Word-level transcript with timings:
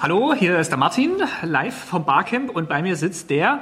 Hallo, 0.00 0.32
hier 0.32 0.56
ist 0.60 0.70
der 0.70 0.78
Martin, 0.78 1.16
live 1.42 1.74
vom 1.74 2.04
Barcamp 2.04 2.50
und 2.50 2.68
bei 2.68 2.82
mir 2.82 2.94
sitzt 2.94 3.30
der, 3.30 3.58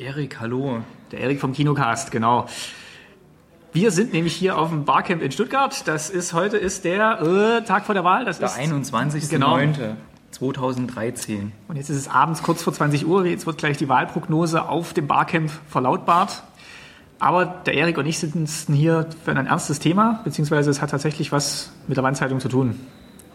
Erik, 0.00 0.40
hallo. 0.40 0.80
der 1.12 1.20
Erik 1.20 1.38
vom 1.40 1.52
Kinocast, 1.52 2.10
genau. 2.10 2.46
Wir 3.72 3.92
sind 3.92 4.12
nämlich 4.12 4.34
hier 4.34 4.58
auf 4.58 4.70
dem 4.70 4.84
Barcamp 4.84 5.22
in 5.22 5.30
Stuttgart. 5.30 5.86
Das 5.86 6.10
ist 6.10 6.32
heute 6.32 6.56
ist 6.56 6.84
der 6.84 7.22
äh, 7.22 7.62
Tag 7.62 7.86
vor 7.86 7.94
der 7.94 8.02
Wahl. 8.02 8.24
Das 8.24 8.40
Der 8.40 8.48
ist 8.48 8.58
21.09.2013. 8.58 11.52
Und 11.68 11.76
jetzt 11.76 11.90
ist 11.90 11.96
es 11.96 12.08
abends 12.08 12.42
kurz 12.42 12.64
vor 12.64 12.72
20 12.72 13.06
Uhr. 13.06 13.24
Jetzt 13.24 13.46
wird 13.46 13.58
gleich 13.58 13.76
die 13.76 13.88
Wahlprognose 13.88 14.68
auf 14.68 14.94
dem 14.94 15.06
Barcamp 15.06 15.52
verlautbart. 15.68 16.42
Aber 17.20 17.46
der 17.66 17.74
Erik 17.74 17.98
und 17.98 18.06
ich 18.06 18.18
sitzen 18.18 18.74
hier 18.74 19.06
für 19.24 19.30
ein 19.30 19.46
ernstes 19.46 19.78
Thema, 19.78 20.22
beziehungsweise 20.24 20.70
es 20.70 20.82
hat 20.82 20.90
tatsächlich 20.90 21.30
was 21.30 21.70
mit 21.86 21.96
der 21.96 22.02
Wandzeitung 22.02 22.40
zu 22.40 22.48
tun. 22.48 22.80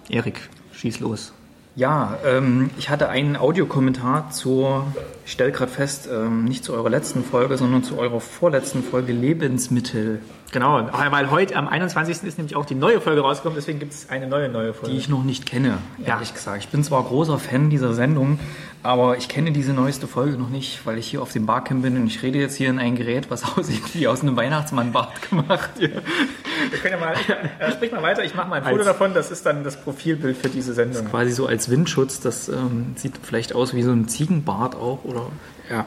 Erik, 0.10 0.50
schieß 0.74 1.00
los. 1.00 1.32
Ja, 1.76 2.18
ähm, 2.24 2.70
ich 2.78 2.90
hatte 2.92 3.10
einen 3.10 3.36
Audiokommentar 3.36 4.30
zur, 4.30 4.86
ich 5.26 5.32
stelle 5.32 5.52
gerade 5.52 5.72
fest, 5.72 6.08
ähm, 6.12 6.46
nicht 6.46 6.64
zu 6.64 6.74
eurer 6.74 6.90
letzten 6.92 7.24
Folge, 7.24 7.58
sondern 7.58 7.84
zu 7.84 7.98
eurer 7.98 8.20
vorletzten 8.22 8.84
Folge 8.84 9.12
Lebensmittel, 9.14 10.20
Genau, 10.52 10.88
weil 11.10 11.32
heute 11.32 11.56
am 11.56 11.68
21. 11.68 12.28
ist 12.28 12.38
nämlich 12.38 12.56
auch 12.56 12.68
die 12.68 12.76
neue 12.76 13.02
Folge 13.02 13.22
rausgekommen, 13.22 13.56
deswegen 13.56 13.80
gibt 13.80 13.92
es 13.92 14.12
eine 14.12 14.28
neue 14.28 14.50
neue 14.50 14.76
Folge. 14.76 14.92
die 14.92 15.00
ich 15.00 15.10
noch 15.10 15.24
nicht 15.24 15.48
kenne, 15.48 15.80
Ja. 15.98 16.14
ehrlich 16.14 16.32
gesagt. 16.32 16.60
Ich 16.60 16.70
bin 16.70 16.84
zwar 16.84 17.04
großer 17.04 17.40
Fan 17.40 17.72
dieser 17.72 17.96
Sendung, 17.96 18.38
aber 18.84 19.18
ich 19.18 19.28
kenne 19.30 19.52
diese 19.52 19.74
neueste 19.74 20.06
Folge 20.06 20.38
noch 20.38 20.50
nicht, 20.50 20.86
weil 20.86 21.00
ich 21.00 21.08
hier 21.08 21.24
auf 21.24 21.32
dem 21.32 21.48
Barcamp 21.48 21.82
bin 21.82 21.98
und 21.98 22.06
ich 22.06 22.22
rede 22.22 22.38
jetzt 22.38 22.56
hier 22.56 22.70
in 22.70 22.78
ein 22.78 22.96
Gerät, 22.96 23.32
was 23.32 23.44
aussieht 23.58 23.82
wie 23.96 24.08
aus 24.08 24.22
einem 24.22 24.36
Weihnachtsmannbart 24.38 25.28
gemacht. 25.28 25.72
Wir 25.80 25.90
können 25.90 26.94
ja 26.94 26.98
mal, 27.00 27.16
äh, 27.58 27.72
sprich 27.72 27.92
mal 27.92 28.04
weiter, 28.04 28.24
ich 28.24 28.36
mache 28.36 28.48
mal 28.48 28.58
ein 28.58 28.64
Foto 28.64 28.76
Als- 28.78 28.86
davon, 28.86 29.16
das 29.16 29.32
ist 29.32 29.48
dann 29.48 29.64
das 29.64 29.82
Profilbild 29.82 30.38
für 30.38 30.50
diese 30.50 30.76
Sendung. 30.76 31.06
quasi 31.06 31.32
so 31.32 31.48
als 31.48 31.63
Windschutz. 31.70 32.20
Das 32.20 32.50
ähm, 32.50 32.94
sieht 32.96 33.14
vielleicht 33.22 33.54
aus 33.56 33.74
wie 33.74 33.84
so 33.84 33.92
ein 33.92 34.08
Ziegenbart 34.08 34.76
auch. 34.76 35.04
Oder 35.04 35.28
ja. 35.70 35.86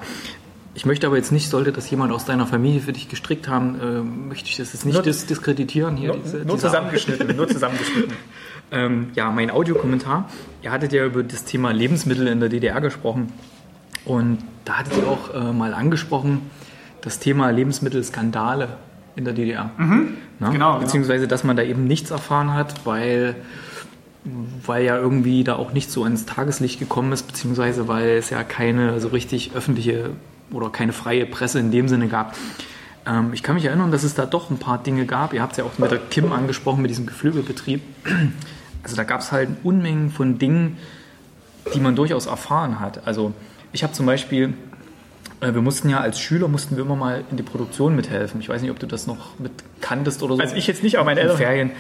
Ich 0.74 0.84
möchte 0.84 1.06
aber 1.06 1.16
jetzt 1.16 1.32
nicht, 1.32 1.48
sollte 1.48 1.72
das 1.72 1.88
jemand 1.90 2.12
aus 2.12 2.26
deiner 2.26 2.46
Familie 2.46 2.80
für 2.80 2.92
dich 2.92 3.08
gestrickt 3.08 3.48
haben, 3.48 3.80
äh, 3.80 4.00
möchte 4.28 4.48
ich 4.50 4.56
das 4.58 4.72
jetzt 4.74 4.84
nicht 4.84 4.94
Nur- 4.94 5.02
dis 5.02 5.24
diskreditieren 5.26 5.96
hier. 5.96 6.08
Nur, 6.08 6.18
diese- 6.22 6.36
nur 6.38 6.44
diese 6.56 6.66
zusammengeschnitten, 6.66 7.34
nur 7.36 7.48
zusammengeschnitten. 7.48 8.12
ähm, 8.72 9.06
ja, 9.14 9.30
mein 9.30 9.50
Audiokommentar. 9.50 10.28
Ihr 10.62 10.70
hattet 10.72 10.92
ja 10.92 11.06
über 11.06 11.22
das 11.22 11.44
Thema 11.44 11.70
Lebensmittel 11.72 12.26
in 12.26 12.40
der 12.40 12.50
DDR 12.50 12.80
gesprochen. 12.82 13.32
Und 14.04 14.38
da 14.66 14.74
hattet 14.80 14.98
ihr 14.98 15.08
auch 15.08 15.34
äh, 15.34 15.52
mal 15.52 15.72
angesprochen, 15.72 16.42
das 17.00 17.20
Thema 17.20 17.50
Lebensmittelskandale 17.50 18.68
in 19.16 19.24
der 19.24 19.32
DDR. 19.32 19.70
Na? 20.38 20.50
genau, 20.50 20.78
Beziehungsweise, 20.78 21.26
dass 21.26 21.42
man 21.42 21.56
da 21.56 21.62
eben 21.62 21.86
nichts 21.86 22.10
erfahren 22.10 22.52
hat, 22.52 22.84
weil, 22.84 23.34
weil 24.64 24.84
ja 24.84 24.96
irgendwie 24.96 25.44
da 25.44 25.56
auch 25.56 25.72
nicht 25.72 25.90
so 25.90 26.04
ans 26.04 26.26
Tageslicht 26.26 26.78
gekommen 26.78 27.12
ist, 27.12 27.26
beziehungsweise 27.26 27.88
weil 27.88 28.10
es 28.10 28.30
ja 28.30 28.42
keine 28.42 29.00
so 29.00 29.08
richtig 29.08 29.52
öffentliche 29.54 30.10
oder 30.50 30.70
keine 30.70 30.92
freie 30.92 31.26
Presse 31.26 31.58
in 31.58 31.70
dem 31.70 31.88
Sinne 31.88 32.08
gab. 32.08 32.36
Ähm, 33.06 33.32
ich 33.32 33.42
kann 33.42 33.54
mich 33.54 33.64
erinnern, 33.64 33.90
dass 33.90 34.02
es 34.02 34.14
da 34.14 34.26
doch 34.26 34.50
ein 34.50 34.58
paar 34.58 34.82
Dinge 34.82 35.06
gab. 35.06 35.32
Ihr 35.32 35.42
habt 35.42 35.52
es 35.52 35.58
ja 35.58 35.64
auch 35.64 35.78
mit 35.78 35.90
der 35.90 35.98
Kim 35.98 36.32
angesprochen, 36.32 36.82
mit 36.82 36.90
diesem 36.90 37.06
Geflügelbetrieb. 37.06 37.82
Also 38.82 38.96
da 38.96 39.04
gab 39.04 39.20
es 39.20 39.32
halt 39.32 39.48
Unmengen 39.64 40.10
von 40.10 40.38
Dingen, 40.38 40.76
die 41.74 41.80
man 41.80 41.96
durchaus 41.96 42.26
erfahren 42.26 42.80
hat. 42.80 43.06
Also 43.06 43.32
ich 43.72 43.82
habe 43.82 43.92
zum 43.92 44.06
Beispiel, 44.06 44.54
äh, 45.40 45.54
wir 45.54 45.62
mussten 45.62 45.88
ja 45.88 46.00
als 46.00 46.18
Schüler, 46.18 46.48
mussten 46.48 46.76
wir 46.76 46.84
immer 46.84 46.96
mal 46.96 47.24
in 47.30 47.36
die 47.36 47.42
Produktion 47.42 47.94
mithelfen. 47.94 48.40
Ich 48.40 48.48
weiß 48.48 48.62
nicht, 48.62 48.70
ob 48.70 48.78
du 48.78 48.86
das 48.86 49.06
noch 49.06 49.38
mit 49.38 49.52
kanntest 49.80 50.22
oder 50.22 50.36
so. 50.36 50.42
Also 50.42 50.56
ich 50.56 50.66
jetzt 50.66 50.82
nicht, 50.82 50.96
aber 50.96 51.04
meine 51.04 51.20
in 51.20 51.26
Eltern. 51.26 51.38
Ferien. 51.38 51.70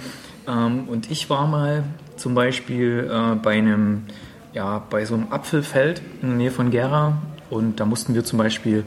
Ähm, 0.48 0.88
und 0.88 1.10
ich 1.10 1.30
war 1.30 1.46
mal 1.46 1.84
zum 2.16 2.34
Beispiel 2.34 3.10
äh, 3.10 3.34
bei 3.36 3.52
einem, 3.52 4.04
ja, 4.52 4.82
bei 4.90 5.04
so 5.04 5.14
einem 5.14 5.32
Apfelfeld 5.32 6.02
in 6.22 6.28
der 6.28 6.38
Nähe 6.38 6.50
von 6.50 6.70
Gera 6.70 7.18
und 7.50 7.80
da 7.80 7.84
mussten 7.84 8.14
wir 8.14 8.24
zum 8.24 8.38
Beispiel 8.38 8.84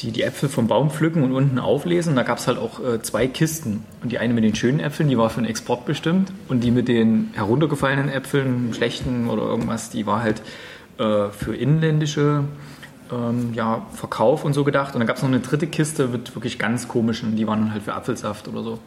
die, 0.00 0.10
die 0.10 0.22
Äpfel 0.22 0.48
vom 0.48 0.66
Baum 0.66 0.90
pflücken 0.90 1.22
und 1.22 1.32
unten 1.32 1.58
auflesen. 1.58 2.16
Da 2.16 2.22
gab 2.22 2.38
es 2.38 2.46
halt 2.46 2.58
auch 2.58 2.80
äh, 2.80 3.02
zwei 3.02 3.26
Kisten. 3.28 3.84
Und 4.02 4.10
die 4.10 4.18
eine 4.18 4.34
mit 4.34 4.42
den 4.42 4.54
schönen 4.54 4.80
Äpfeln, 4.80 5.08
die 5.08 5.18
war 5.18 5.30
für 5.30 5.40
den 5.40 5.48
Export 5.48 5.84
bestimmt. 5.84 6.32
Und 6.48 6.64
die 6.64 6.70
mit 6.70 6.88
den 6.88 7.30
heruntergefallenen 7.34 8.08
Äpfeln, 8.08 8.72
schlechten 8.74 9.28
oder 9.28 9.42
irgendwas, 9.42 9.90
die 9.90 10.06
war 10.06 10.22
halt 10.22 10.42
äh, 10.98 11.28
für 11.30 11.54
inländische 11.54 12.44
ähm, 13.12 13.52
ja, 13.54 13.86
Verkauf 13.92 14.44
und 14.44 14.54
so 14.54 14.64
gedacht. 14.64 14.94
Und 14.94 15.00
dann 15.00 15.06
gab 15.06 15.16
es 15.16 15.22
noch 15.22 15.28
eine 15.28 15.40
dritte 15.40 15.66
Kiste 15.66 16.08
mit 16.08 16.34
wirklich 16.34 16.58
ganz 16.58 16.88
komischen, 16.88 17.36
die 17.36 17.46
waren 17.46 17.72
halt 17.72 17.82
für 17.82 17.94
Apfelsaft 17.94 18.48
oder 18.48 18.62
so. 18.62 18.78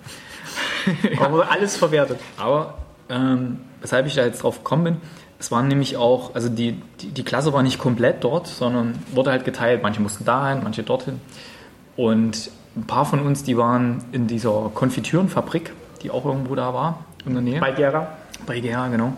Aber 1.19 1.51
alles 1.51 1.77
verwertet. 1.77 2.19
Aber 2.37 2.75
ähm, 3.09 3.59
weshalb 3.81 4.05
ich 4.07 4.15
da 4.15 4.25
jetzt 4.25 4.43
drauf 4.43 4.59
gekommen 4.59 4.83
bin, 4.83 4.97
es 5.39 5.51
waren 5.51 5.67
nämlich 5.67 5.97
auch, 5.97 6.33
also 6.33 6.49
die, 6.49 6.81
die, 7.01 7.07
die 7.09 7.23
Klasse 7.23 7.53
war 7.53 7.61
nicht 7.61 7.77
komplett 7.77 8.23
dort, 8.23 8.47
sondern 8.47 8.97
wurde 9.11 9.31
halt 9.31 9.45
geteilt. 9.45 9.83
Manche 9.83 10.01
mussten 10.01 10.25
dahin, 10.25 10.63
manche 10.63 10.83
dorthin. 10.83 11.19
Und 11.95 12.49
ein 12.75 12.85
paar 12.85 13.05
von 13.05 13.19
uns, 13.21 13.43
die 13.43 13.57
waren 13.57 14.03
in 14.11 14.27
dieser 14.27 14.71
Konfitürenfabrik, 14.73 15.71
die 16.03 16.11
auch 16.11 16.25
irgendwo 16.25 16.55
da 16.55 16.73
war, 16.73 17.05
in 17.25 17.33
der 17.33 17.41
Nähe. 17.41 17.59
Bei 17.59 17.71
Gera. 17.71 18.07
Bei 18.45 18.59
GH, 18.59 18.89
genau. 18.89 19.13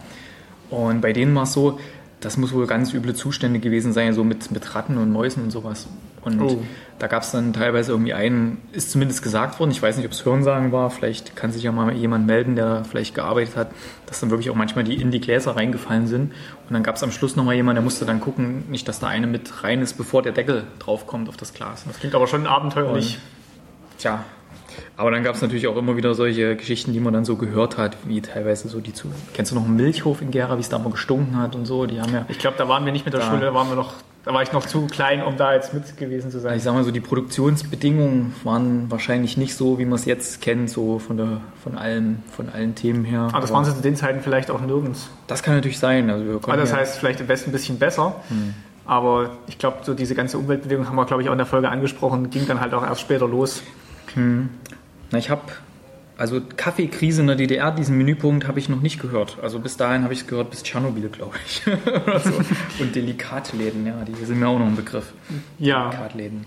Und 0.70 1.02
bei 1.02 1.14
denen 1.14 1.34
war 1.36 1.44
es 1.44 1.54
so, 1.54 1.80
das 2.20 2.38
muss 2.38 2.54
wohl 2.54 2.68
ganz 2.68 2.94
üble 2.94 3.14
Zustände 3.14 3.60
gewesen 3.60 3.94
sein, 3.94 4.14
so 4.14 4.24
mit, 4.24 4.52
mit 4.52 4.76
Ratten 4.76 4.98
und 4.98 5.12
Mäusen 5.12 5.44
und 5.44 5.52
sowas. 5.52 5.88
Und 6.28 6.42
Oh. 6.42 6.62
da 7.00 7.08
gab 7.08 7.24
es 7.24 7.32
dann 7.32 7.54
teilweise 7.54 7.92
irgendwie 7.92 8.14
einen, 8.14 8.58
ist 8.74 8.92
zumindest 8.92 9.22
gesagt 9.24 9.60
worden, 9.60 9.72
ich 9.72 9.82
weiß 9.82 9.98
nicht, 9.98 10.06
ob 10.06 10.12
es 10.12 10.24
Hörensagen 10.26 10.72
war, 10.72 10.90
vielleicht 10.90 11.36
kann 11.36 11.52
sich 11.52 11.64
ja 11.64 11.72
mal 11.72 11.92
jemand 11.94 12.28
melden, 12.28 12.56
der 12.56 12.84
vielleicht 12.86 13.16
gearbeitet 13.16 13.56
hat, 13.56 13.70
dass 14.06 14.20
dann 14.20 14.30
wirklich 14.30 14.50
auch 14.50 14.56
manchmal 14.56 14.84
die 14.84 14.96
in 14.96 15.12
die 15.12 15.20
Gläser 15.22 15.56
reingefallen 15.56 16.08
sind. 16.08 16.32
Und 16.68 16.74
dann 16.74 16.84
gab 16.84 16.96
es 16.96 17.04
am 17.04 17.12
Schluss 17.12 17.36
nochmal 17.36 17.56
jemand, 17.56 17.78
der 17.78 17.84
musste 17.84 18.06
dann 18.06 18.20
gucken, 18.20 18.64
nicht, 18.70 18.88
dass 18.88 19.00
da 19.00 19.08
eine 19.08 19.28
mit 19.28 19.64
rein 19.64 19.82
ist, 19.82 19.94
bevor 19.94 20.22
der 20.22 20.32
Deckel 20.34 20.64
draufkommt 20.80 21.30
auf 21.30 21.38
das 21.38 21.54
Glas. 21.54 21.84
Das 21.88 22.00
klingt 22.00 22.14
aber 22.16 22.28
schon 22.28 22.46
abenteuerlich. 22.48 23.20
Tja, 23.98 24.24
aber 24.96 25.12
dann 25.12 25.24
gab 25.24 25.36
es 25.36 25.42
natürlich 25.42 25.68
auch 25.68 25.76
immer 25.78 25.96
wieder 25.98 26.14
solche 26.14 26.56
Geschichten, 26.56 26.94
die 26.94 27.00
man 27.00 27.14
dann 27.14 27.26
so 27.26 27.36
gehört 27.36 27.78
hat, 27.78 27.98
wie 28.06 28.22
teilweise 28.22 28.68
so 28.68 28.80
die 28.80 28.94
zu. 28.94 29.08
Kennst 29.34 29.52
du 29.52 29.56
noch 29.56 29.66
einen 29.66 29.76
Milchhof 29.76 30.22
in 30.22 30.30
Gera, 30.32 30.58
wie 30.58 30.62
es 30.62 30.70
da 30.70 30.78
mal 30.78 30.92
gestunken 30.92 31.38
hat 31.38 31.56
und 31.56 31.66
so? 31.66 31.86
Die 31.86 32.00
haben 32.00 32.14
ja, 32.14 32.26
Ich 32.30 32.38
glaube, 32.40 32.58
da 32.58 32.68
waren 32.68 32.86
wir 32.86 32.92
nicht 32.92 33.06
mit 33.06 33.14
der 33.14 33.22
Ja. 33.22 33.28
Schule, 33.30 33.42
da 33.42 33.54
waren 33.54 33.70
wir 33.70 33.76
noch, 33.76 33.94
da 34.28 34.34
war 34.34 34.44
ich 34.44 34.52
noch 34.52 34.66
zu 34.66 34.88
klein, 34.88 35.24
um 35.24 35.38
da 35.38 35.54
jetzt 35.54 35.74
mit 35.74 35.96
gewesen 35.96 36.32
zu 36.32 36.40
sein. 36.40 36.58
ich 36.58 36.64
sag 36.64 36.74
mal 36.74 36.84
so, 36.84 36.92
die 36.92 37.00
Produktionsbedingungen 37.00 38.36
waren 38.44 38.92
wahrscheinlich 38.92 39.38
nicht 39.38 39.56
so, 39.56 39.80
wie 39.80 39.86
man 39.86 39.94
es 39.94 40.04
jetzt 40.04 40.42
kennt, 40.42 40.70
so 40.70 41.00
von, 41.00 41.16
der, 41.16 41.40
von, 41.64 41.78
allen, 41.78 42.24
von 42.30 42.50
allen 42.50 42.76
Themen 42.76 43.06
her. 43.06 43.30
Aber 43.32 43.40
das 43.40 43.54
waren 43.54 43.64
sie 43.64 43.74
zu 43.74 43.82
den 43.82 43.96
Zeiten 43.96 44.20
vielleicht 44.20 44.52
auch 44.52 44.60
nirgends. 44.60 45.10
das 45.28 45.44
kann 45.44 45.56
natürlich 45.56 45.80
sein. 45.80 46.10
Also 46.10 46.26
wir 46.26 46.36
Aber 46.36 46.58
das 46.58 46.72
ja, 46.72 46.78
heißt, 46.78 47.00
vielleicht 47.00 47.22
im 47.22 47.30
Westen 47.30 47.52
ein 47.52 47.54
bisschen 47.54 47.80
besser. 47.80 48.18
Aber 48.86 49.32
ich 49.48 49.58
glaube, 49.58 49.78
so 49.84 49.94
diese 49.94 50.14
ganze 50.14 50.38
Umweltbewegung 50.38 50.88
haben 50.88 50.96
wir, 50.98 51.06
glaube 51.06 51.24
ich, 51.24 51.30
auch 51.30 51.34
in 51.34 51.38
der 51.38 51.48
Folge 51.48 51.70
angesprochen, 51.70 52.30
ging 52.30 52.48
dann 52.48 52.60
halt 52.60 52.74
auch 52.74 52.84
erst 52.84 53.00
später 53.00 53.30
los. 53.30 53.64
na, 54.16 55.18
ich 55.18 55.30
habe, 55.30 55.44
also 56.18 56.42
Kaffeekrise 56.58 57.22
in 57.22 57.28
der 57.28 57.36
DDR, 57.36 57.72
diesen 57.72 57.98
Menüpunkt 57.98 58.48
habe 58.48 58.60
ich 58.60 58.70
noch 58.70 58.82
nicht 58.82 59.00
gehört. 59.02 59.38
Also 59.42 59.60
bis 59.60 59.78
dahin 59.78 60.04
habe 60.04 60.14
ich 60.14 60.22
es 60.22 60.28
gehört, 60.28 60.50
bis 60.50 60.64
Tschernobyl, 60.64 61.10
glaube 61.10 61.36
ich. 61.46 61.62
So. 62.24 62.84
Und 62.84 62.96
Delikatläden, 62.96 63.86
ja, 63.86 64.04
die 64.04 64.26
sind 64.26 64.40
mir 64.40 64.48
auch 64.48 64.58
noch 64.60 64.66
ein 64.66 64.76
Begriff. 64.76 65.14
Ja, 65.60 65.90
Delikatläden. 65.90 66.46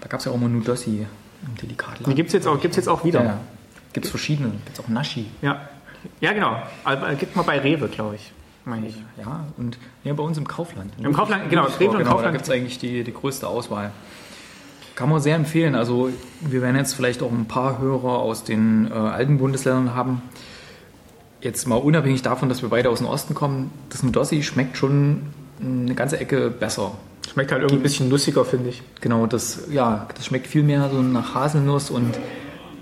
Da 0.00 0.08
gab 0.08 0.20
es 0.20 0.26
ja 0.26 0.32
auch 0.32 0.36
mal 0.36 0.48
Nudossi 0.48 1.06
im 1.46 1.54
Delikatladen. 1.62 2.06
die 2.06 2.14
gibt 2.14 2.28
es 2.28 2.32
jetzt, 2.34 2.46
auch- 2.46 2.60
gibt's 2.60 2.76
jetzt 2.76 2.88
auch 2.88 3.04
wieder. 3.04 3.20
ja, 3.20 3.26
ja. 3.26 3.40
Gibt 3.92 4.06
es 4.06 4.10
verschiedene. 4.10 4.50
Gibt 4.50 4.78
es 4.78 4.84
auch 4.84 4.88
Naschi. 4.88 5.26
Ja, 5.40 5.68
ja 6.20 6.32
genau. 6.32 6.60
Gibt 7.18 7.36
mal 7.36 7.42
bei 7.42 7.60
Rewe, 7.60 7.86
glaube 7.88 8.16
ich. 8.16 8.32
Meine 8.64 8.88
ich. 8.88 8.96
Ja, 9.18 9.44
und 9.56 9.78
ja, 10.04 10.12
bei 10.14 10.22
uns 10.22 10.36
im 10.38 10.48
Kaufland. 10.48 10.92
Im 10.98 11.12
Kaufland, 11.12 11.48
genau, 11.50 11.62
Ludwigsburg, 11.62 11.80
Rewe 11.90 11.92
und 11.92 11.98
genau, 11.98 12.10
Kaufland. 12.10 12.34
Da 12.34 12.38
gibt 12.38 12.44
es 12.44 12.50
eigentlich 12.50 12.78
die, 12.78 13.04
die 13.04 13.12
größte 13.12 13.46
Auswahl. 13.46 13.92
Kann 14.94 15.08
man 15.08 15.20
sehr 15.20 15.34
empfehlen. 15.34 15.74
Also 15.74 16.10
wir 16.40 16.62
werden 16.62 16.76
jetzt 16.76 16.94
vielleicht 16.94 17.22
auch 17.22 17.32
ein 17.32 17.46
paar 17.46 17.78
Hörer 17.78 18.18
aus 18.18 18.44
den 18.44 18.88
äh, 18.90 18.94
alten 18.94 19.38
Bundesländern 19.38 19.94
haben. 19.94 20.22
Jetzt 21.40 21.66
mal 21.66 21.76
unabhängig 21.76 22.22
davon, 22.22 22.48
dass 22.48 22.62
wir 22.62 22.68
beide 22.68 22.90
aus 22.90 22.98
dem 22.98 23.08
Osten 23.08 23.34
kommen, 23.34 23.70
das 23.90 24.02
Nudossi 24.02 24.42
schmeckt 24.42 24.76
schon 24.76 25.22
eine 25.60 25.94
ganze 25.94 26.18
Ecke 26.18 26.50
besser. 26.50 26.92
Schmeckt 27.30 27.52
halt 27.52 27.62
irgendwie 27.62 27.80
ein 27.80 27.82
bisschen 27.82 28.08
nussiger, 28.08 28.44
finde 28.44 28.70
ich. 28.70 28.82
Genau, 29.00 29.26
das, 29.26 29.64
ja, 29.70 30.08
das 30.14 30.26
schmeckt 30.26 30.46
viel 30.46 30.62
mehr 30.62 30.88
so 30.90 31.02
nach 31.02 31.34
Haselnuss 31.34 31.90
und 31.90 32.14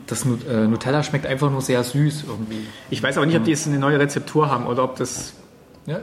das 0.07 0.25
äh, 0.25 0.67
Nutella 0.67 1.03
schmeckt 1.03 1.27
einfach 1.27 1.51
nur 1.51 1.63
sehr 1.63 1.83
süß 1.83 2.25
irgendwie. 2.29 2.67
Ich 2.91 3.03
weiß 3.03 3.17
aber 3.17 3.27
nicht, 3.27 3.37
ob 3.37 3.45
die 3.45 3.51
jetzt 3.51 3.67
eine 3.67 3.79
neue 3.79 3.99
Rezeptur 3.99 4.51
haben 4.51 4.67
oder 4.67 4.85
ob 4.85 4.97
das, 4.97 5.35
Ja, 5.87 6.01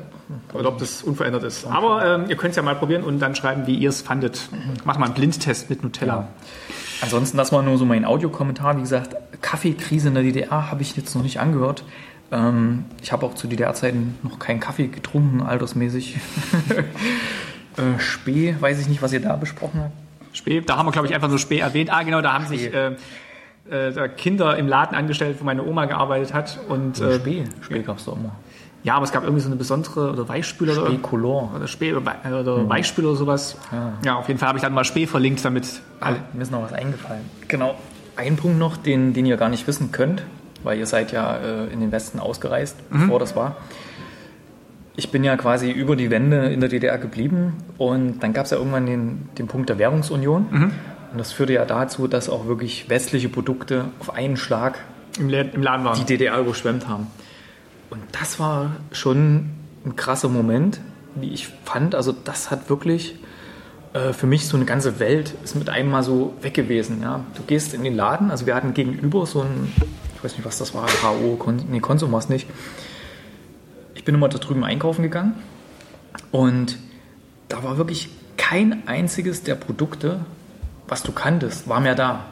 oder 0.54 0.70
ob 0.70 0.78
das 0.78 1.04
unverändert 1.04 1.44
ist. 1.44 1.66
Aber 1.66 2.06
ähm, 2.06 2.26
ihr 2.30 2.36
könnt 2.36 2.52
es 2.52 2.58
ja 2.58 2.64
mal 2.64 2.76
probieren 2.76 3.04
und 3.04 3.20
dann 3.20 3.34
schreiben, 3.36 3.66
wie 3.66 3.76
ihr 3.76 3.90
es 3.90 4.02
fandet. 4.02 4.50
Machen 4.84 5.02
wir 5.02 5.06
einen 5.06 5.14
Blindtest 5.14 5.70
mit 5.70 5.84
Nutella. 5.84 6.28
Ansonsten, 7.02 7.38
das 7.38 7.52
war 7.54 7.62
nur 7.62 7.78
so 7.78 7.86
mein 7.86 8.04
Audiokommentar. 8.04 8.76
Wie 8.76 8.82
gesagt, 8.82 9.16
Kaffeekrise 9.42 10.10
in 10.10 10.16
der 10.16 10.24
DDR 10.24 10.70
habe 10.70 10.82
ich 10.82 10.98
jetzt 10.98 11.16
noch 11.16 11.24
nicht 11.24 11.40
angehört. 11.40 11.86
Ähm, 12.32 12.86
ich 13.02 13.12
habe 13.14 13.26
auch 13.26 13.36
zu 13.36 13.48
DDR-Zeiten 13.48 14.18
noch 14.22 14.38
keinen 14.38 14.60
Kaffee 14.60 14.88
getrunken, 14.88 15.42
altersmäßig. 15.42 16.18
äh, 17.78 18.00
Spee, 18.00 18.56
weiß 18.60 18.82
ich 18.82 18.90
nicht, 18.90 19.02
was 19.02 19.14
ihr 19.14 19.22
da 19.22 19.36
besprochen 19.38 19.82
habt. 19.82 19.94
Spee, 20.34 20.62
da 20.62 20.78
haben 20.78 20.86
wir, 20.86 20.92
glaube 20.92 21.08
ich, 21.08 21.16
einfach 21.16 21.30
nur 21.30 21.40
Spee 21.40 21.60
erwähnt. 21.60 21.92
Ah, 21.92 22.04
genau, 22.04 22.22
da 22.22 22.34
haben 22.34 22.48
sich 22.48 22.74
äh, 22.74 22.98
äh, 23.70 24.10
Kinder 24.10 24.58
im 24.58 24.68
Laden 24.68 24.96
angestellt, 24.96 25.38
wo 25.40 25.46
meine 25.46 25.64
Oma 25.64 25.86
gearbeitet 25.86 26.34
hat. 26.34 26.60
Und 26.68 27.00
äh, 27.00 27.16
Spee, 27.16 27.44
Spee 27.62 27.82
gab 27.82 27.98
es 27.98 28.06
doch 28.06 28.18
immer. 28.18 28.36
Ja, 28.84 28.96
aber 28.96 29.04
es 29.04 29.12
gab 29.12 29.24
irgendwie 29.24 29.42
so 29.42 29.50
eine 29.50 29.58
besondere 29.58 30.12
oder 30.12 30.28
Weichspüler 30.30 30.82
oder, 30.82 31.54
oder, 31.54 31.68
Spee, 31.68 31.94
oder, 31.94 32.16
oder 32.26 32.70
Weichspüler 32.70 33.10
oder 33.10 33.18
sowas. 33.18 33.58
Ja. 33.72 33.94
Ja, 34.06 34.16
auf 34.16 34.28
jeden 34.30 34.40
Fall 34.40 34.48
habe 34.50 34.58
ich 34.58 34.64
dann 34.64 34.74
mal 34.74 34.86
Spee 34.86 35.06
verlinkt, 35.06 35.44
damit 35.44 35.82
Ah, 36.00 36.14
mir 36.34 36.42
ist 36.42 36.52
noch 36.52 36.64
was 36.64 36.72
eingefallen. 36.74 37.24
Genau. 37.50 37.76
Ein 38.16 38.38
Punkt 38.38 38.58
noch, 38.58 38.78
den, 38.78 39.14
den 39.14 39.26
ihr 39.26 39.36
gar 39.38 39.50
nicht 39.50 39.68
wissen 39.68 39.92
könnt, 39.92 40.24
weil 40.64 40.78
ihr 40.80 40.86
seid 40.86 41.12
ja 41.12 41.38
äh, 41.38 41.68
in 41.74 41.82
den 41.82 41.92
Westen 41.92 42.20
ausgereist, 42.20 42.78
bevor 42.90 43.20
das 43.20 43.36
war. 43.36 43.58
Ich 44.96 45.12
bin 45.12 45.24
ja 45.24 45.38
quasi 45.38 45.72
über 45.72 45.96
die 45.96 46.10
Wende 46.10 46.48
in 46.48 46.60
der 46.60 46.70
DDR 46.70 46.98
geblieben 46.98 47.54
und 47.78 48.20
dann 48.22 48.34
gab 48.34 48.46
es 48.46 48.52
ja 48.52 48.58
irgendwann 48.58 48.86
den, 48.86 49.30
den 49.38 49.48
Punkt 49.48 49.70
der 49.70 49.78
Währungsunion. 49.78 50.72
Und 51.12 51.18
das 51.18 51.32
führte 51.32 51.54
ja 51.54 51.66
dazu, 51.66 52.08
dass 52.08 52.30
auch 52.30 52.46
wirklich 52.48 52.90
westliche 52.90 53.30
Produkte 53.30 53.86
auf 54.00 54.14
einen 54.14 54.38
Schlag 54.38 54.80
im, 55.18 55.30
im 55.30 55.62
Laden 55.62 55.86
waren. 55.86 55.98
die 55.98 56.06
DDR 56.06 56.40
überschwemmt 56.40 56.88
haben. 56.88 57.08
Und 57.90 58.02
das 58.12 58.40
war 58.40 58.76
schon 58.92 59.50
ein 59.86 59.96
krasser 59.96 60.30
Moment, 60.30 60.80
wie 61.16 61.30
ich 61.30 61.48
fand. 61.66 61.96
Also 61.96 62.12
das 62.12 62.52
hat 62.52 62.70
wirklich 62.70 63.16
äh, 63.94 64.14
für 64.14 64.28
mich 64.28 64.48
so 64.48 64.56
eine 64.56 64.66
ganze 64.66 65.00
Welt 65.00 65.34
ist 65.44 65.56
mit 65.56 65.70
einem 65.70 65.90
mal 65.90 66.04
so 66.04 66.34
weg 66.42 66.54
gewesen. 66.54 67.02
Ja? 67.02 67.26
Du 67.36 67.44
gehst 67.44 67.74
in 67.74 67.84
den 67.84 67.96
Laden, 67.96 68.30
also 68.30 68.46
wir 68.46 68.56
hatten 68.56 68.74
gegenüber 68.74 69.26
so 69.26 69.42
ein, 69.42 69.74
ich 70.16 70.24
weiß 70.24 70.38
nicht, 70.38 70.46
was 70.46 70.58
das 70.58 70.76
war, 70.76 70.88
HO, 71.04 71.36
Kon 71.38 71.64
nee, 71.70 71.80
Konsum 71.80 72.12
war 72.12 72.20
es 72.20 72.30
nicht. 72.30 72.48
Ich 73.96 74.04
bin 74.04 74.16
immer 74.16 74.30
da 74.30 74.38
drüben 74.38 74.64
einkaufen 74.64 75.02
gegangen 75.02 75.34
und 76.32 76.78
da 77.48 77.64
war 77.64 77.78
wirklich 77.78 78.10
kein 78.38 78.88
einziges 78.88 79.44
der 79.44 79.56
Produkte, 79.56 80.22
was 80.90 81.04
du 81.04 81.12
kanntest, 81.12 81.68
war 81.70 81.80
mehr 81.80 81.96
da. 81.96 82.26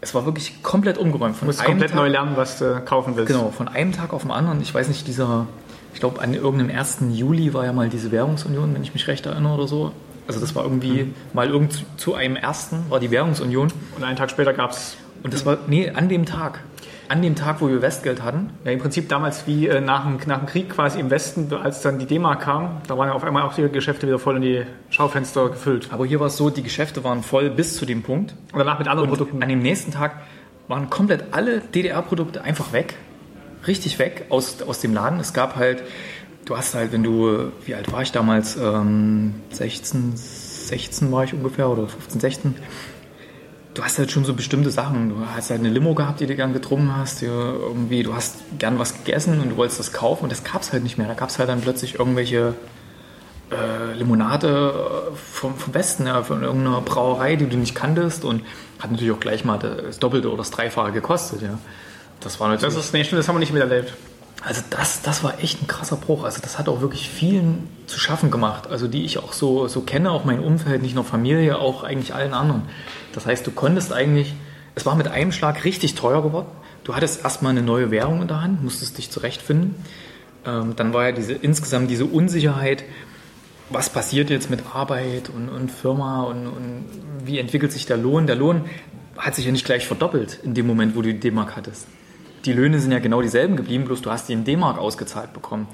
Es 0.00 0.14
war 0.14 0.24
wirklich 0.26 0.62
komplett 0.62 0.96
umgeräumt. 0.98 1.36
Von 1.36 1.46
Du 1.46 1.52
musst 1.52 1.64
komplett 1.64 1.90
Tag- 1.90 1.96
neu 1.98 2.08
lernen, 2.08 2.32
was 2.36 2.58
du 2.58 2.80
kaufen 2.84 3.16
willst. 3.16 3.32
Genau, 3.32 3.50
von 3.50 3.66
einem 3.68 3.92
Tag 3.92 4.12
auf 4.12 4.22
den 4.22 4.30
anderen. 4.30 4.60
Ich 4.60 4.72
weiß 4.72 4.88
nicht, 4.88 5.06
dieser, 5.08 5.46
ich 5.92 6.00
glaube, 6.00 6.20
an 6.20 6.34
irgendeinem 6.34 6.76
1. 6.76 6.98
Juli 7.12 7.52
war 7.52 7.64
ja 7.64 7.72
mal 7.72 7.88
diese 7.88 8.12
Währungsunion, 8.12 8.74
wenn 8.74 8.82
ich 8.82 8.94
mich 8.94 9.08
recht 9.08 9.26
erinnere 9.26 9.54
oder 9.54 9.66
so. 9.66 9.92
Also 10.28 10.40
das 10.40 10.54
war 10.54 10.62
irgendwie 10.62 11.14
mal 11.32 11.48
irgend 11.48 11.72
zu- 11.72 11.84
zu 11.96 12.14
einem 12.14 12.36
ersten 12.36 12.84
war 12.90 13.00
die 13.00 13.10
Währungsunion. 13.10 13.72
Und 13.96 14.04
einen 14.04 14.16
Tag 14.16 14.30
später 14.30 14.52
gab 14.52 14.70
es 14.72 14.96
Und 15.24 15.34
das 15.34 15.44
war, 15.44 15.58
nee, 15.66 15.90
an 15.90 16.08
dem 16.08 16.26
Tag. 16.26 16.60
An 17.08 17.22
dem 17.22 17.34
Tag, 17.36 17.60
wo 17.60 17.68
wir 17.68 17.80
Westgeld 17.80 18.22
hatten. 18.22 18.50
ja, 18.64 18.72
im 18.72 18.78
Prinzip 18.80 19.08
damals 19.08 19.46
wie 19.46 19.66
äh, 19.66 19.80
nach, 19.80 20.04
dem, 20.04 20.18
nach 20.26 20.38
dem 20.40 20.46
Krieg 20.46 20.68
quasi 20.70 21.00
im 21.00 21.08
Westen, 21.10 21.52
als 21.54 21.80
dann 21.80 21.98
die 21.98 22.06
D-Mark 22.06 22.40
kam, 22.42 22.82
da 22.86 22.98
waren 22.98 23.08
ja 23.08 23.14
auf 23.14 23.24
einmal 23.24 23.44
auch 23.44 23.54
die 23.54 23.68
Geschäfte 23.68 24.06
wieder 24.06 24.18
voll 24.18 24.36
in 24.36 24.42
die 24.42 24.62
Schaufenster 24.90 25.48
gefüllt. 25.48 25.88
Aber 25.90 26.04
hier 26.04 26.20
war 26.20 26.26
es 26.26 26.36
so, 26.36 26.50
die 26.50 26.62
Geschäfte 26.62 27.04
waren 27.04 27.22
voll 27.22 27.48
bis 27.50 27.76
zu 27.76 27.86
dem 27.86 28.02
Punkt. 28.02 28.34
Und 28.52 28.58
danach 28.58 28.78
mit 28.78 28.88
anderen 28.88 29.08
Und 29.08 29.16
Produkten. 29.16 29.42
an 29.42 29.48
dem 29.48 29.60
nächsten 29.62 29.90
Tag 29.90 30.16
waren 30.68 30.90
komplett 30.90 31.24
alle 31.32 31.60
DDR-Produkte 31.60 32.42
einfach 32.42 32.72
weg. 32.72 32.94
Richtig 33.66 33.98
weg 33.98 34.26
aus, 34.28 34.60
aus 34.62 34.80
dem 34.80 34.92
Laden. 34.92 35.18
Es 35.18 35.32
gab 35.32 35.56
halt, 35.56 35.82
du 36.44 36.56
hast 36.58 36.74
halt, 36.74 36.92
wenn 36.92 37.02
du, 37.02 37.52
wie 37.64 37.74
alt 37.74 37.90
war 37.90 38.02
ich 38.02 38.12
damals? 38.12 38.56
Ähm, 38.56 39.34
16, 39.50 40.12
16 40.14 41.10
war 41.10 41.24
ich 41.24 41.32
ungefähr 41.32 41.68
oder 41.70 41.88
15, 41.88 42.20
16. 42.20 42.54
Du 43.78 43.84
hast 43.84 43.96
halt 43.96 44.10
schon 44.10 44.24
so 44.24 44.34
bestimmte 44.34 44.72
Sachen. 44.72 45.10
Du 45.10 45.16
hast 45.36 45.50
halt 45.50 45.60
eine 45.60 45.68
Limo 45.68 45.94
gehabt, 45.94 46.18
die 46.18 46.26
du 46.26 46.34
gern 46.34 46.52
getrunken 46.52 46.96
hast. 46.96 47.22
Irgendwie, 47.22 48.02
du 48.02 48.12
hast 48.12 48.38
gern 48.58 48.76
was 48.80 48.92
gegessen 48.92 49.40
und 49.40 49.50
du 49.50 49.56
wolltest 49.56 49.78
das 49.78 49.92
kaufen 49.92 50.24
und 50.24 50.32
das 50.32 50.42
gab 50.42 50.62
es 50.62 50.72
halt 50.72 50.82
nicht 50.82 50.98
mehr. 50.98 51.06
Da 51.06 51.14
gab 51.14 51.28
es 51.28 51.38
halt 51.38 51.48
dann 51.48 51.60
plötzlich 51.60 51.96
irgendwelche 51.96 52.54
äh, 53.52 53.92
Limonade 53.96 55.12
äh, 55.12 55.14
vom, 55.14 55.54
vom 55.54 55.74
Westen, 55.74 56.08
ja, 56.08 56.24
von 56.24 56.42
irgendeiner 56.42 56.80
Brauerei, 56.80 57.36
die 57.36 57.46
du 57.46 57.56
nicht 57.56 57.76
kanntest 57.76 58.24
und 58.24 58.42
hat 58.80 58.90
natürlich 58.90 59.12
auch 59.12 59.20
gleich 59.20 59.44
mal 59.44 59.58
das 59.58 60.00
Doppelte 60.00 60.26
oder 60.26 60.38
das 60.38 60.50
Dreifache 60.50 60.90
gekostet, 60.90 61.42
ja. 61.42 61.56
Das 62.18 62.40
war 62.40 62.48
natürlich. 62.48 62.74
Das 62.74 62.84
ist, 62.84 62.92
nee, 62.92 63.04
stimmt, 63.04 63.20
das 63.20 63.28
haben 63.28 63.36
wir 63.36 63.40
nicht 63.40 63.52
miterlebt. 63.52 63.94
Also 64.44 64.62
das, 64.70 65.02
das 65.02 65.24
war 65.24 65.42
echt 65.42 65.62
ein 65.62 65.66
krasser 65.66 65.96
Bruch. 65.96 66.24
Also 66.24 66.40
das 66.40 66.58
hat 66.58 66.68
auch 66.68 66.80
wirklich 66.80 67.08
vielen 67.08 67.68
zu 67.86 67.98
schaffen 67.98 68.30
gemacht. 68.30 68.68
Also 68.68 68.86
die 68.86 69.04
ich 69.04 69.18
auch 69.18 69.32
so, 69.32 69.66
so 69.66 69.80
kenne, 69.80 70.10
auch 70.10 70.24
mein 70.24 70.40
Umfeld, 70.40 70.82
nicht 70.82 70.94
nur 70.94 71.04
Familie, 71.04 71.58
auch 71.58 71.82
eigentlich 71.82 72.14
allen 72.14 72.34
anderen. 72.34 72.62
Das 73.12 73.26
heißt, 73.26 73.46
du 73.46 73.50
konntest 73.50 73.92
eigentlich, 73.92 74.34
es 74.74 74.86
war 74.86 74.94
mit 74.94 75.08
einem 75.08 75.32
Schlag 75.32 75.64
richtig 75.64 75.94
teuer 75.94 76.22
geworden. 76.22 76.48
Du 76.84 76.94
hattest 76.94 77.24
erstmal 77.24 77.50
eine 77.50 77.62
neue 77.62 77.90
Währung 77.90 78.22
in 78.22 78.28
der 78.28 78.40
Hand, 78.40 78.62
musstest 78.62 78.96
dich 78.96 79.10
zurechtfinden. 79.10 79.74
Ähm, 80.46 80.74
dann 80.76 80.94
war 80.94 81.06
ja 81.06 81.12
diese 81.12 81.32
insgesamt 81.32 81.90
diese 81.90 82.06
Unsicherheit, 82.06 82.84
was 83.70 83.90
passiert 83.90 84.30
jetzt 84.30 84.50
mit 84.50 84.60
Arbeit 84.72 85.28
und, 85.28 85.48
und 85.48 85.70
Firma 85.70 86.22
und, 86.22 86.46
und 86.46 86.84
wie 87.24 87.38
entwickelt 87.38 87.72
sich 87.72 87.86
der 87.86 87.96
Lohn? 87.96 88.26
Der 88.26 88.36
Lohn 88.36 88.64
hat 89.16 89.34
sich 89.34 89.44
ja 89.44 89.52
nicht 89.52 89.66
gleich 89.66 89.86
verdoppelt 89.86 90.38
in 90.42 90.54
dem 90.54 90.66
Moment, 90.66 90.96
wo 90.96 91.02
du 91.02 91.12
die 91.12 91.20
D-Mark 91.20 91.56
hattest. 91.56 91.86
Die 92.44 92.52
Löhne 92.52 92.78
sind 92.78 92.92
ja 92.92 92.98
genau 92.98 93.22
dieselben 93.22 93.56
geblieben, 93.56 93.84
bloß 93.84 94.02
du 94.02 94.10
hast 94.10 94.28
die 94.28 94.32
in 94.32 94.44
D-Mark 94.44 94.78
ausgezahlt 94.78 95.32
bekommen. 95.32 95.66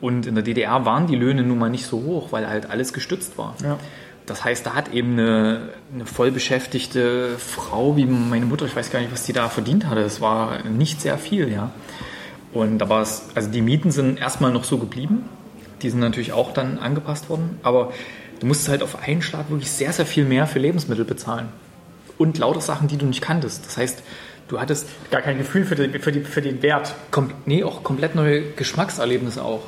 Und 0.00 0.26
in 0.26 0.34
der 0.34 0.44
DDR 0.44 0.84
waren 0.84 1.06
die 1.06 1.16
Löhne 1.16 1.42
nun 1.42 1.58
mal 1.58 1.68
nicht 1.68 1.86
so 1.86 2.02
hoch, 2.02 2.32
weil 2.32 2.48
halt 2.48 2.70
alles 2.70 2.92
gestützt 2.92 3.36
war. 3.36 3.54
Ja. 3.62 3.78
Das 4.26 4.44
heißt, 4.44 4.64
da 4.64 4.74
hat 4.74 4.92
eben 4.94 5.12
eine, 5.12 5.70
eine 5.92 6.06
vollbeschäftigte 6.06 7.36
Frau 7.38 7.96
wie 7.96 8.06
meine 8.06 8.46
Mutter, 8.46 8.64
ich 8.64 8.76
weiß 8.76 8.90
gar 8.90 9.00
nicht, 9.00 9.12
was 9.12 9.24
die 9.24 9.32
da 9.32 9.48
verdient 9.48 9.86
hatte, 9.88 10.00
es 10.02 10.20
war 10.20 10.62
nicht 10.68 11.00
sehr 11.00 11.18
viel, 11.18 11.50
ja. 11.52 11.72
Und 12.52 12.78
da 12.78 12.88
war 12.88 13.02
es, 13.02 13.28
also 13.34 13.50
die 13.50 13.62
Mieten 13.62 13.90
sind 13.90 14.18
erstmal 14.18 14.52
noch 14.52 14.64
so 14.64 14.78
geblieben. 14.78 15.24
Die 15.82 15.90
sind 15.90 16.00
natürlich 16.00 16.32
auch 16.32 16.52
dann 16.52 16.78
angepasst 16.78 17.28
worden. 17.28 17.58
Aber 17.62 17.92
du 18.40 18.46
musst 18.46 18.68
halt 18.68 18.82
auf 18.82 19.02
einen 19.02 19.22
Schlag 19.22 19.50
wirklich 19.50 19.70
sehr, 19.70 19.92
sehr 19.92 20.06
viel 20.06 20.24
mehr 20.24 20.46
für 20.46 20.58
Lebensmittel 20.58 21.04
bezahlen. 21.04 21.48
Und 22.18 22.38
lauter 22.38 22.60
Sachen, 22.60 22.88
die 22.88 22.96
du 22.96 23.06
nicht 23.06 23.22
kanntest. 23.22 23.66
Das 23.66 23.76
heißt, 23.76 24.02
du 24.50 24.60
hattest 24.60 24.88
Gar 25.10 25.22
kein 25.22 25.38
Gefühl 25.38 25.64
für, 25.64 25.76
die, 25.76 25.98
für, 25.98 26.12
die, 26.12 26.20
für 26.20 26.42
den 26.42 26.62
Wert. 26.62 26.94
kom 27.10 27.30
nee, 27.46 27.64
auch 27.64 27.82
komplett 27.82 28.14
neue 28.14 28.42
Geschmackserlebnisse 28.52 29.42
auch. 29.42 29.62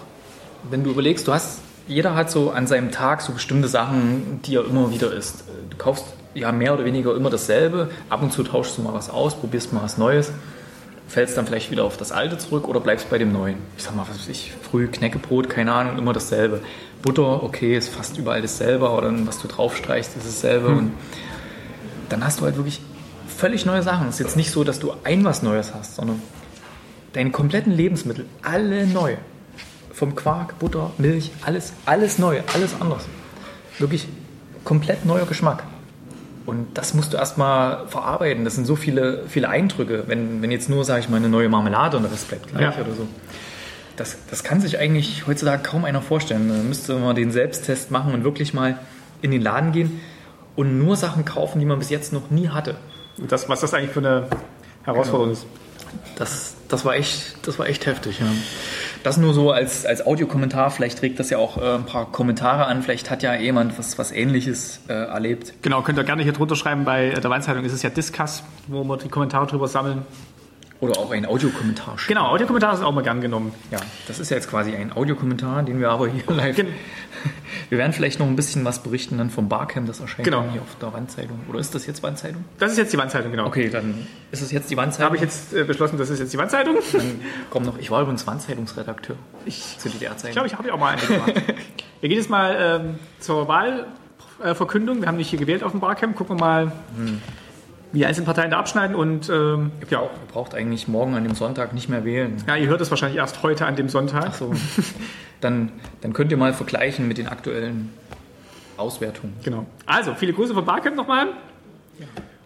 Wenn 0.69 0.84
du 0.84 0.90
überlegst, 0.90 1.26
du 1.26 1.32
hast, 1.32 1.61
jeder 1.87 2.14
hat 2.14 2.31
so 2.31 2.50
an 2.50 2.67
seinem 2.67 2.90
Tag 2.90 3.23
so 3.23 3.32
bestimmte 3.32 3.69
Sachen, 3.69 4.40
die 4.44 4.56
er 4.56 4.64
immer 4.64 4.90
wieder 4.90 5.12
isst. 5.12 5.44
Du 5.70 5.76
kaufst 5.76 6.05
ja 6.34 6.52
mehr 6.52 6.75
oder 6.75 6.84
weniger 6.84 7.14
immer 7.14 7.31
dasselbe. 7.31 7.90
Ab 8.08 8.23
und 8.23 8.32
zu 8.32 8.43
tauschst 8.43 8.79
du 8.79 8.82
mal 8.82 8.94
was 8.94 9.11
aus, 9.11 9.34
probierst 9.34 9.73
mal 9.73 9.82
was 9.82 9.99
Neues, 9.99 10.32
fällst 11.08 11.37
dann 11.37 11.46
vielleicht 11.46 11.70
wieder 11.70 11.84
auf 11.84 11.96
das 11.96 12.12
Alte 12.12 12.38
zurück 12.38 12.69
oder 12.69 12.81
bleibst 12.81 13.11
bei 13.11 13.19
dem 13.19 13.32
Neuen. 13.32 13.58
Ich 13.76 13.84
sag 13.84 13.94
mal, 13.94 14.06
was 14.08 14.19
weiß 14.19 14.29
ich, 14.29 14.52
früh 14.62 14.88
Knäckebrot, 14.88 15.49
keine 15.49 15.73
Ahnung, 15.73 15.99
immer 15.99 16.12
dasselbe. 16.12 16.61
Butter, 17.02 17.43
okay, 17.43 17.76
ist 17.76 17.88
fast 17.88 18.17
überall 18.17 18.43
dasselbe, 18.43 18.88
aber 18.88 19.02
dann, 19.02 19.26
was 19.26 19.40
du 19.40 19.49
draufstreichst, 19.49 20.17
ist 20.17 20.26
dasselbe. 20.26 20.69
Und 20.69 20.93
dann 22.08 22.25
hast 22.25 22.40
du 22.40 22.44
halt 22.44 22.56
wirklich 22.56 22.81
völlig 23.42 23.66
neue 23.66 23.82
Sachen. 23.82 24.06
Es 24.06 24.14
ist 24.14 24.20
jetzt 24.20 24.36
nicht 24.36 24.52
so, 24.52 24.62
dass 24.62 24.78
du 24.78 24.92
ein 25.02 25.24
was 25.24 25.42
Neues 25.42 25.74
hast, 25.74 25.96
sondern 25.96 26.22
deine 27.12 27.32
kompletten 27.32 27.72
Lebensmittel, 27.72 28.24
alle 28.40 28.86
neu. 28.86 29.16
Vom 29.92 30.14
Quark, 30.14 30.60
Butter, 30.60 30.92
Milch, 30.96 31.32
alles, 31.44 31.72
alles 31.84 32.18
neu, 32.20 32.40
alles 32.54 32.76
anders. 32.80 33.04
Wirklich 33.80 34.06
komplett 34.62 35.05
neuer 35.05 35.26
Geschmack. 35.26 35.64
Und 36.46 36.69
das 36.74 36.94
musst 36.94 37.12
du 37.12 37.17
erstmal 37.17 37.88
verarbeiten. 37.88 38.44
Das 38.44 38.55
sind 38.55 38.64
so 38.64 38.76
viele, 38.76 39.24
viele 39.26 39.48
Eindrücke. 39.48 40.05
Wenn, 40.06 40.40
wenn 40.40 40.52
jetzt 40.52 40.69
nur, 40.70 40.84
sage 40.84 41.00
ich 41.00 41.08
mal, 41.08 41.17
eine 41.17 41.28
neue 41.28 41.48
Marmelade 41.48 41.96
und 41.96 42.05
Rest 42.05 42.28
bleibt 42.28 42.46
gleich 42.46 42.62
Ja. 42.62 42.81
oder 42.81 42.94
so. 42.94 43.08
Das, 43.96 44.17
das 44.31 44.44
kann 44.44 44.60
sich 44.60 44.78
eigentlich 44.78 45.26
heutzutage 45.26 45.64
kaum 45.64 45.84
einer 45.84 46.00
vorstellen. 46.00 46.48
Da 46.48 46.55
müsste 46.62 46.96
man 46.96 47.17
den 47.17 47.32
Selbsttest 47.32 47.90
machen 47.90 48.14
und 48.14 48.22
wirklich 48.22 48.55
mal 48.55 48.78
in 49.20 49.32
den 49.32 49.43
Laden 49.43 49.72
gehen 49.72 50.00
und 50.55 50.78
nur 50.78 50.94
Sachen 50.94 51.24
kaufen, 51.24 51.58
die 51.58 51.67
man 51.67 51.81
bis 51.81 51.90
jetzt 51.90 52.12
noch 52.12 52.31
nie 52.31 52.48
hatte. 52.48 52.76
Und 53.19 53.31
Das, 53.31 53.48
was 53.48 53.60
das 53.60 53.74
eigentlich 53.74 53.90
für 53.90 54.00
eine 54.00 54.28
Herausforderung 54.84 55.32
ist. 55.32 55.46
Das, 56.16 56.54
das, 56.69 56.84
war, 56.84 56.94
echt, 56.94 57.46
das 57.46 57.58
war 57.58 57.66
echt 57.66 57.86
heftig. 57.86 58.20
Ja. 58.20 58.26
Das 59.02 59.16
nur 59.16 59.34
so 59.34 59.50
als, 59.50 59.84
als 59.84 60.06
Audiokommentar. 60.06 60.70
Vielleicht 60.70 61.02
regt 61.02 61.19
das 61.19 61.31
ja 61.31 61.38
auch 61.38 61.58
äh, 61.58 61.74
ein 61.74 61.84
paar 61.84 62.10
Kommentare 62.10 62.66
an. 62.66 62.82
Vielleicht 62.82 63.10
hat 63.10 63.22
ja 63.22 63.34
jemand 63.34 63.78
was, 63.78 63.98
was 63.98 64.12
Ähnliches 64.12 64.81
äh, 64.88 64.92
erlebt. 64.92 65.54
Genau, 65.62 65.82
könnt 65.82 65.98
ihr 65.98 66.04
gerne 66.04 66.22
hier 66.22 66.32
drunter 66.32 66.56
schreiben. 66.56 66.84
Bei 66.84 67.10
der 67.10 67.31
Weinzeitung 67.31 67.64
ist 67.64 67.72
es 67.72 67.82
ja 67.82 67.90
Discuss, 67.90 68.42
wo 68.69 68.84
wir 68.84 68.96
die 68.96 69.08
Kommentare 69.08 69.46
drüber 69.46 69.69
sammeln. 69.69 70.06
Oder 70.82 70.98
auch 70.98 71.12
ein 71.12 71.24
Audiokommentar. 71.27 71.96
schicken. 71.96 72.15
Genau, 72.19 72.27
Audiokommentare 72.31 72.77
sind 72.77 72.84
auch 72.84 72.93
mal 72.93 73.03
gern 73.05 73.20
genommen. 73.20 73.55
Ja, 73.70 73.79
das 74.08 74.19
ist 74.19 74.31
ja 74.31 74.36
jetzt 74.36 74.51
quasi 74.51 74.74
ein 74.74 74.93
Audiokommentar, 74.93 75.62
den 75.62 75.79
wir 75.81 75.91
aber 75.91 76.08
hier 76.08 76.22
live. 76.29 76.56
Gen- 76.56 76.67
Wir 77.69 77.79
werden 77.79 77.93
vielleicht 77.93 78.19
noch 78.19 78.27
ein 78.27 78.34
bisschen 78.34 78.65
was 78.65 78.82
berichten 78.82 79.17
dann 79.17 79.31
vom 79.31 79.48
Barcamp, 79.48 79.86
das 79.86 80.01
erscheint 80.01 80.24
Genau. 80.24 80.44
hier 80.53 80.60
auf 80.60 80.77
der 80.81 80.93
Wandzeitung. 80.93 81.39
Oder 81.48 81.60
ist 81.60 81.72
das 81.74 81.86
jetzt 81.86 82.03
Wandzeitung? 82.03 82.44
Das 82.58 82.72
ist 82.72 82.79
jetzt 82.79 82.93
die 82.93 82.98
Wandzeitung, 82.98 83.31
genau. 83.31 83.46
Okay, 83.46 83.70
dann 83.70 84.06
ist 84.32 84.43
es 84.43 84.51
jetzt 84.51 84.70
die 84.70 84.77
Wandzeitung. 84.77 85.06
habe 85.06 85.17
ich 85.17 85.22
jetzt 85.22 85.55
äh, 85.55 85.62
beschlossen, 85.65 85.96
das 85.98 86.10
ist 86.10 86.19
jetzt 86.19 86.32
die 86.32 86.39
Wandzeitung. 86.39 86.74
Dann 86.93 87.20
komm 87.48 87.62
noch. 87.62 87.79
Ich 87.79 87.91
war 87.93 88.03
übrigens 88.03 88.27
Wandzeitungsredakteur 88.27 89.15
Ich 89.46 89.79
zu 89.79 89.89
DDR-Zeiten. 89.89 90.29
Ich 90.29 90.32
glaube, 90.32 90.48
ich 90.48 90.55
habe 90.58 90.67
ja 90.69 90.74
auch 90.74 90.79
mal 90.81 90.96
eine 90.96 91.01
gemacht. 91.06 91.32
Wir 92.01 92.08
gehen 92.08 92.19
jetzt 92.19 92.29
mal 92.31 92.56
ähm, 92.82 92.98
zur 93.20 93.46
Wahlverkündung. 93.46 95.01
Wir 95.01 95.08
haben 95.08 95.17
nicht 95.17 95.31
hier 95.31 95.39
gewählt 95.39 95.62
auf 95.62 95.70
dem 95.70 95.81
Barcamp. 95.81 96.17
Gucken 96.17 96.39
wir 96.39 96.44
mal, 96.44 96.72
wie 97.93 97.99
die 97.99 98.06
einzelnen 98.06 98.27
Parteien 98.27 98.51
da 98.51 98.58
abschneiden. 98.58 98.96
Und 98.96 99.29
ähm, 99.29 99.72
ja, 99.91 100.03
Ihr 100.03 100.11
braucht 100.32 100.55
eigentlich 100.55 100.89
morgen 100.89 101.15
an 101.15 101.25
dem 101.25 101.34
Sonntag 101.34 101.72
nicht 101.75 101.89
mehr 101.89 102.05
wählen. 102.05 102.37
ja, 102.46 102.56
ihr 102.56 102.69
hört 102.69 102.81
es 102.81 102.91
wahrscheinlich 102.91 103.19
erst 103.19 103.43
heute 103.43 103.67
an 103.67 103.77
dem 103.77 103.89
Sonntag. 103.89 104.34
So. 104.34 104.53
dann, 105.41 105.72
dann 106.01 106.13
könnt 106.13 106.31
ihr 106.31 106.39
mal 106.39 106.53
vergleichen 106.53 107.06
mit 107.08 107.19
den 107.19 107.29
aktuellen 107.29 107.93
Auswertungen. 108.77 109.34
Genau. 109.44 109.67
Also, 109.87 110.15
viele 110.15 110.32
Grüße 110.32 110.55
vom 110.55 110.65
Barcamp 110.65 110.96
nochmal. 110.96 111.29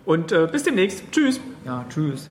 Und 0.04 0.32
äh, 0.32 0.48
bis 0.50 0.62
demnächst. 0.62 1.02
Tschüss. 1.10 1.40
Ja, 1.64 1.84
tschüss. 1.88 2.24